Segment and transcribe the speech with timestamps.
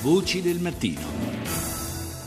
[0.00, 1.00] Voci del mattino.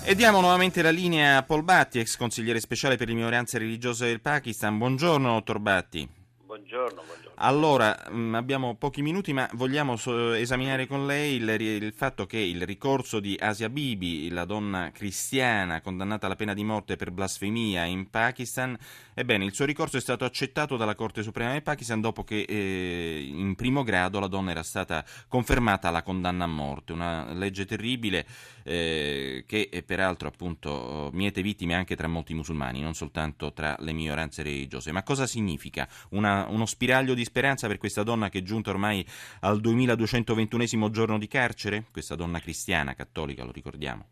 [0.04, 4.08] E diamo nuovamente la linea a Paul Batti, ex consigliere speciale per le minoranze religiose
[4.08, 4.78] del Pakistan.
[4.78, 6.21] Buongiorno, dottor Batti.
[6.62, 7.32] Buongiorno, buongiorno.
[7.36, 9.96] Allora, mh, abbiamo pochi minuti, ma vogliamo
[10.36, 15.82] esaminare con lei il, il fatto che il ricorso di Asia Bibi, la donna cristiana
[15.82, 18.78] condannata alla pena di morte per blasfemia in Pakistan,
[19.16, 23.28] ebbene, il suo ricorso è stato accettato dalla Corte Suprema del Pakistan dopo che eh,
[23.28, 28.24] in primo grado la donna era stata confermata la condanna a morte, una legge terribile
[28.64, 33.94] eh, che eh, peraltro appunto miete vittime anche tra molti musulmani, non soltanto tra le
[33.94, 34.92] minoranze religiose.
[34.92, 35.88] Ma cosa significa?
[36.10, 39.06] Una, uno spiraglio di speranza per questa donna che è giunta ormai
[39.42, 41.86] al 2221 giorno di carcere?
[41.92, 44.08] Questa donna cristiana, cattolica, lo ricordiamo.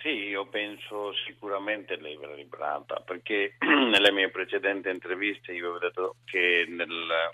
[0.00, 6.16] Sì, io penso sicuramente lei verrà liberata, perché nelle mie precedenti interviste io avevo detto
[6.24, 7.30] che nella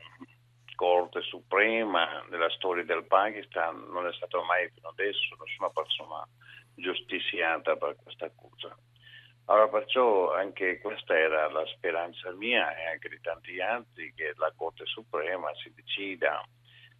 [0.76, 6.26] Corte Suprema, nella storia del Pakistan, non è stato mai fino adesso nessuna persona
[6.74, 8.39] giustiziata per questa accusa.
[9.50, 14.52] Allora perciò anche questa era la speranza mia e anche di tanti altri che la
[14.54, 16.40] Corte Suprema si decida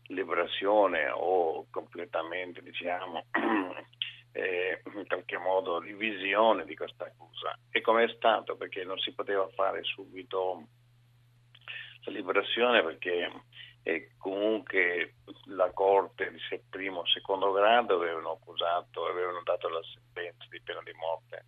[0.09, 3.27] liberazione o completamente diciamo
[4.33, 7.56] eh, in qualche modo divisione di questa accusa.
[7.71, 8.56] E come è stato?
[8.56, 10.67] Perché non si poteva fare subito
[12.03, 13.31] la liberazione perché
[13.84, 20.61] eh, comunque la Corte di primo secondo grado avevano accusato, avevano dato la sentenza di
[20.62, 21.45] pena di morte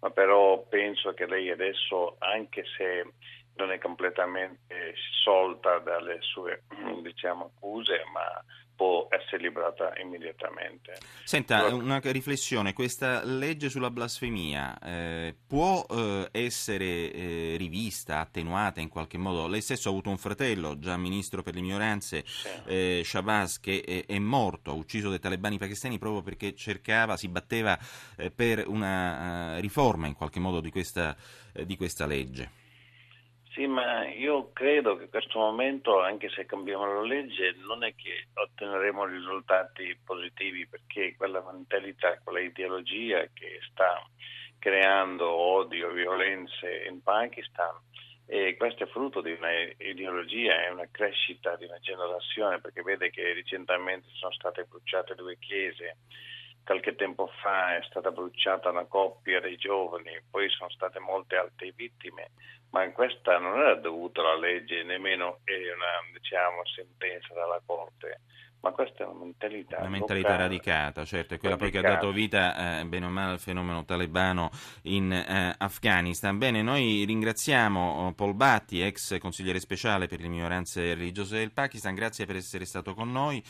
[0.00, 3.12] ma però penso che lei adesso, anche se
[3.54, 6.62] non è completamente sciolta dalle sue
[7.02, 8.44] diciamo, accuse, ma
[8.76, 10.98] può essere liberata immediatamente.
[11.24, 18.88] Senta, una riflessione, questa legge sulla blasfemia eh, può eh, essere eh, rivista, attenuata in
[18.88, 19.48] qualche modo?
[19.48, 22.48] Lei stesso ha avuto un fratello, già ministro per le minoranze, sì.
[22.66, 27.28] Eh, Shabazz, che è, è, morto, ha ucciso dai talebani pakistani proprio perché cercava, si
[27.28, 27.78] batteva
[28.16, 31.16] eh, per una uh, riforma in qualche modo di questa,
[31.52, 32.64] eh, di questa legge.
[33.56, 37.94] Sì, ma io credo che in questo momento, anche se cambiamo la legge, non è
[37.94, 44.06] che otteneremo risultati positivi perché quella mentalità, quella ideologia che sta
[44.58, 47.74] creando odio violenze in Pakistan,
[48.26, 53.32] e questo è frutto di un'ideologia, è una crescita di una generazione, perché vede che
[53.32, 55.96] recentemente sono state bruciate due chiese
[56.66, 61.72] qualche tempo fa è stata bruciata una coppia dei giovani, poi sono state molte altre
[61.74, 62.32] vittime,
[62.70, 68.20] ma questa non era dovuta alla legge, nemmeno è una diciamo, sentenza dalla Corte
[68.66, 69.78] ma questa è una mentalità.
[69.78, 73.08] Una mentalità locale, radicata, certo, è quella poi che ha dato vita, eh, bene o
[73.08, 74.50] male, al fenomeno talebano
[74.82, 76.36] in eh, Afghanistan.
[76.36, 81.94] Bene, noi ringraziamo oh, Paul Batti, ex consigliere speciale per le minoranze religiose del Pakistan,
[81.94, 83.44] grazie per essere stato con noi.